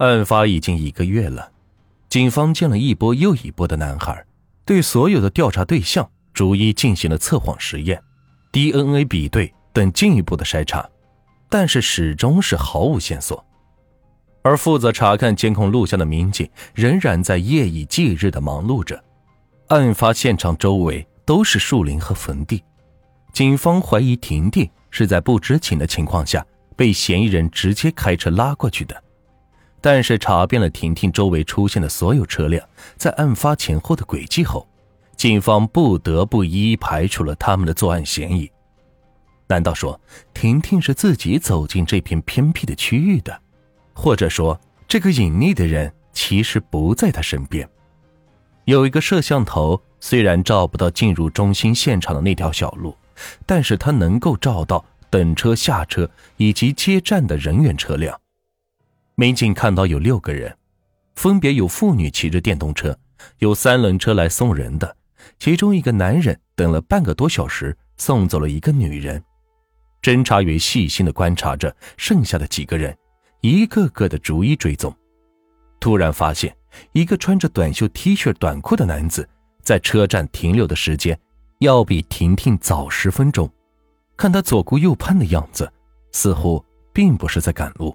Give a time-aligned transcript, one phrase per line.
[0.00, 1.52] 案发已经一个月了，
[2.08, 4.24] 警方见了一波又一波的男孩，
[4.64, 8.02] 对所有的调查对象逐一进行了测谎实验、
[8.50, 10.88] DNA 比对等进一步的筛查，
[11.50, 13.44] 但是始终是毫无线索。
[14.40, 18.98] 而负责查看监控录像的民警仍然在夜以继日的忙碌着。
[19.66, 22.64] 案发现场周围都是树林和坟地，
[23.34, 26.42] 警方怀疑婷婷是在不知情的情况下
[26.74, 29.04] 被嫌疑人直接开车拉过去的。
[29.80, 32.66] 但是查遍了婷婷周围出现的所有车辆
[32.96, 34.66] 在案发前后的轨迹后，
[35.16, 38.50] 警方不得不一一排除了他们的作案嫌疑。
[39.46, 40.00] 难道说
[40.32, 43.40] 婷婷是自己走进这片偏僻的区域的？
[43.92, 47.68] 或者说，这个隐匿的人其实不在他身边。
[48.64, 52.96] 有一个摄像头，虽然照不到进入中心现场的那条小路，
[53.44, 58.18] 但是它能够照到等车、下车以及接站的人员、车辆。
[59.20, 60.56] 民警看到有六个人，
[61.14, 62.98] 分别有妇女骑着电动车，
[63.36, 64.96] 有三轮车来送人的，
[65.38, 69.22] 其中一个男人等了半个多小时，送走了一个女人。
[70.00, 72.96] 侦查员细心的观察着剩下的几个人。
[73.42, 74.90] 一个个的逐一追踪，
[75.80, 76.56] 突然发现
[76.92, 79.28] 一个穿着短袖 T 恤短裤的男子
[79.60, 81.20] 在车站停留的时间
[81.58, 83.50] 要比婷婷早十分钟。
[84.16, 85.70] 看他左顾右盼的样子，
[86.10, 87.94] 似乎并不是在赶路。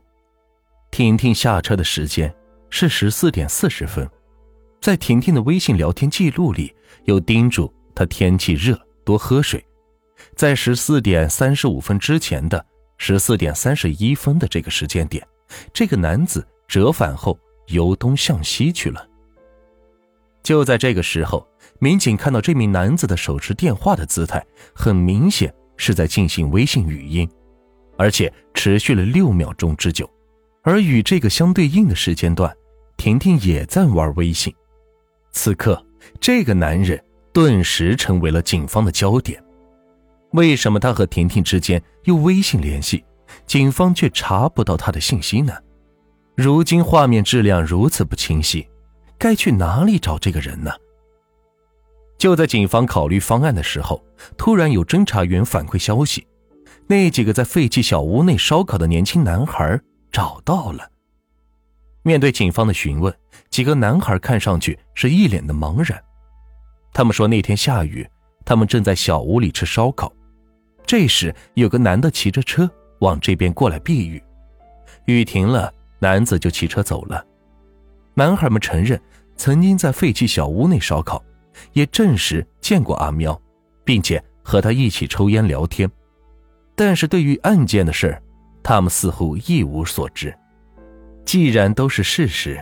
[0.96, 2.34] 婷婷下车的时间
[2.70, 4.10] 是十四点四十分，
[4.80, 9.62] 在婷婷的微信聊天记录里有叮嘱她天气热多喝水。
[10.38, 12.66] 在十四点三十五分之前的
[12.98, 15.22] 十四点三十一分的这个时间点。
[15.74, 19.06] 这个男子折返后由东向西去了。
[20.44, 21.46] 就在这个时候，
[21.78, 24.42] 民警看到这名男子的手持电话的姿态，
[24.74, 27.30] 很明显是在进行微信语音，
[27.98, 30.10] 而且持续了六秒钟之久。
[30.66, 32.52] 而与这个相对应的时间段，
[32.98, 34.54] 婷婷也在玩微信。
[35.32, 35.80] 此刻，
[36.20, 37.00] 这个男人
[37.32, 39.42] 顿时成为了警方的焦点。
[40.32, 43.06] 为什么他和婷婷之间有微信联系？
[43.46, 45.54] 警方却查不到他的信息呢？
[46.36, 48.68] 如今画面质量如此不清晰，
[49.20, 50.72] 该去哪里找这个人呢？
[52.18, 54.04] 就在警方考虑方案的时候，
[54.36, 56.26] 突然有侦查员反馈消息，
[56.88, 59.80] 那几个在废弃小屋内烧烤的年轻男孩
[60.16, 60.90] 找到了。
[62.02, 63.14] 面对警方的询问，
[63.50, 66.02] 几个男孩看上去是一脸的茫然。
[66.94, 68.08] 他们说那天下雨，
[68.46, 70.10] 他们正在小屋里吃烧烤，
[70.86, 72.72] 这时有个男的骑着车。
[73.00, 74.24] 往这边过来避雨，
[75.04, 77.22] 雨停了，男子就骑车走了。
[78.14, 79.00] 男孩们承认
[79.36, 81.22] 曾经在废弃小屋内烧烤，
[81.74, 83.38] 也证实见过阿喵，
[83.84, 85.92] 并且和他一起抽烟聊天。
[86.74, 88.18] 但是对于案件的事
[88.66, 90.36] 他们似乎一无所知。
[91.24, 92.60] 既然都是事实，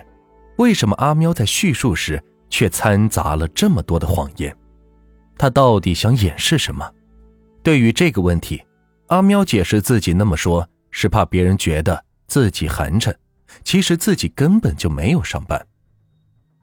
[0.57, 4.53] 为什么阿喵在叙述时却掺杂了这么多的谎言？
[5.37, 6.91] 他到底想掩饰什么？
[7.63, 8.61] 对于这个问题。
[9.07, 13.15] 阿喵解释自己那么说，是怕别人觉得自己寒碜，
[13.63, 15.65] 其实自己根本就没有上班。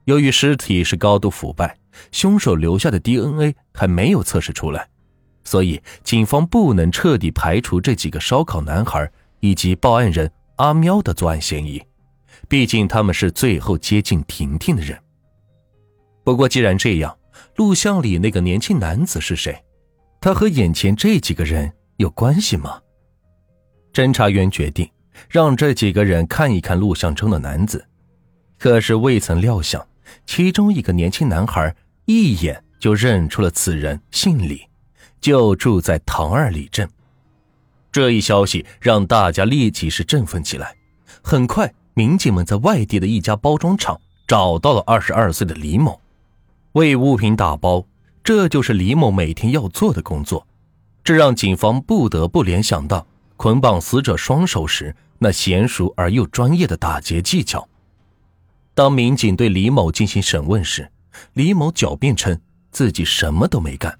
[0.05, 1.77] 由于尸体是高度腐败，
[2.11, 4.87] 凶手留下的 DNA 还没有测试出来，
[5.43, 9.09] 所以警方不能彻底排除这几个烧烤男孩
[9.41, 11.83] 以及报案人阿喵的作案嫌疑。
[12.47, 14.97] 毕竟他们是最后接近婷婷的人。
[16.23, 17.17] 不过既然这样，
[17.55, 19.63] 录像里那个年轻男子是谁？
[20.19, 21.71] 他和眼前这几个人？
[21.97, 22.81] 有关系吗？
[23.93, 24.89] 侦查员决定
[25.29, 27.85] 让这几个人看一看录像中的男子，
[28.57, 29.85] 可是未曾料想，
[30.25, 31.75] 其中一个年轻男孩
[32.05, 34.63] 一眼就认出了此人，姓李，
[35.19, 36.89] 就住在唐二里镇。
[37.91, 40.75] 这一消息让大家立即是振奋起来。
[41.21, 45.99] 很快，民警们在外地的一家包装厂找到了二十二岁的李某，
[46.73, 47.85] 为物品打包，
[48.23, 50.47] 这就是李某每天要做的工作。
[51.03, 57.67] 这让警方不得不联想到捆绑死者双手时那娴熟而又专业的打劫技巧。
[58.73, 60.89] 当民警对李某进行审问时，
[61.33, 62.39] 李某狡辩称
[62.71, 63.99] 自己什么都没干，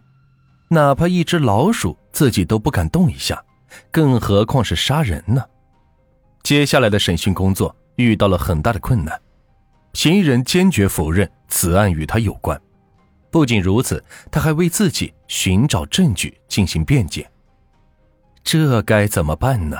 [0.70, 3.44] 哪怕一只老鼠自己都不敢动一下，
[3.92, 5.44] 更何况是杀人呢？
[6.44, 9.20] 接下来的审讯工作遇到了很大的困难，
[9.94, 12.60] 嫌疑人坚决否认此案与他有关。
[13.30, 17.30] 不仅如此，他还为自己寻找证据进行辩解。
[18.44, 19.78] 这该怎么办呢？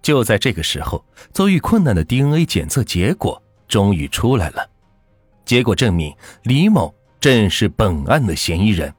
[0.00, 4.66] 就在这个时候，遭遇困难的 DNA 检测结果终于出来了。
[5.44, 8.94] 结果证明，李某正是本案的嫌疑人。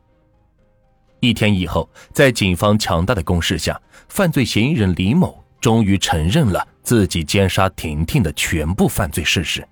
[1.21, 3.79] 一天以后，在警方强大的攻势下，
[4.09, 9.65] 犯罪嫌疑人李某终于承认了自己奸杀婷婷的全部犯罪事实。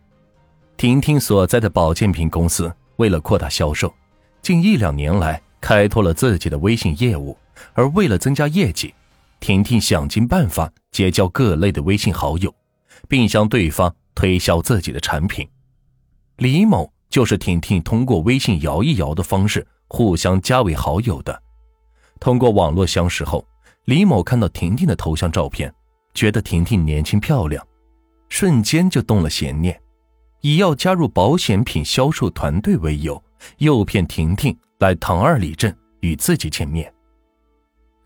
[0.78, 3.92] 婷婷所在的保健品公司为了扩大销售，
[4.44, 7.36] 近一两年来开拓了自己的微信业务，
[7.74, 8.94] 而为了增加业绩，
[9.40, 12.54] 婷婷想尽办法结交各类的微信好友，
[13.08, 15.50] 并向对方推销自己的产品。
[16.38, 21.44] 李某就是婷婷通过微信摇一摇的方式互相加为好友的。
[22.20, 23.46] 通过网络相识后，
[23.86, 25.74] 李某看到婷婷的头像照片，
[26.14, 27.66] 觉得婷婷年轻漂亮，
[28.30, 29.78] 瞬间就动了邪念。
[30.42, 33.22] 以要加入保险品销售团队为由，
[33.58, 36.94] 诱骗婷婷来唐二里镇与自己见面。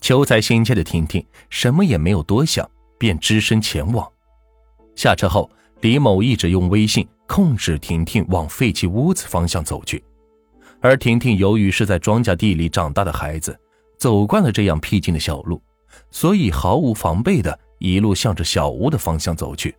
[0.02, 4.10] 求财心切的婷婷什么也没有多想，便只身前往。
[4.96, 5.50] 下车后，
[5.82, 10.04] 李某一直用微信控制婷婷往废弃屋子方向走去。
[10.84, 13.58] 而婷婷由于是在庄稼地里长大的孩子，
[13.98, 15.60] 走惯了这样僻静的小路，
[16.12, 19.74] 所以毫无防备的一路向着小屋的方向走去。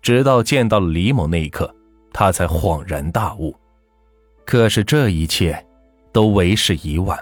[0.00, 1.72] 直到见到了李某那一刻。
[2.12, 3.54] 他才恍然大悟，
[4.44, 5.64] 可是这一切
[6.12, 7.16] 都为时已晚。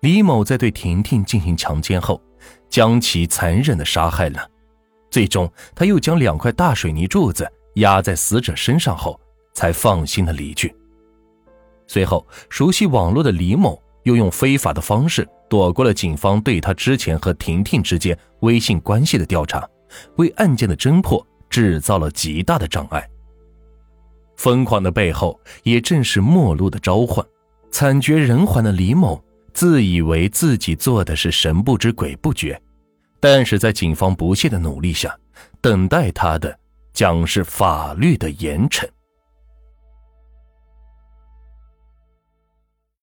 [0.00, 2.20] 李某在对婷婷进行强奸后，
[2.68, 4.50] 将其残忍的杀害了。
[5.12, 9.18] 最终，他又将两块大水泥柱子压在死者身上后，
[9.52, 10.74] 才放心的离去。
[11.86, 19.68] 随后，熟悉网络的李某又用非法的方式躲过了警方对他之前和婷婷之间微信关系的调查，
[20.16, 23.06] 为案件的侦破制造了极大的障碍。
[24.36, 27.24] 疯狂的背后，也正是末路的召唤。
[27.70, 29.22] 惨绝人寰的李某
[29.52, 32.60] 自以为自己做的是神不知鬼不觉，
[33.20, 35.16] 但是在警方不懈的努力下，
[35.60, 36.56] 等待他的
[36.92, 38.84] 将是法律的严惩。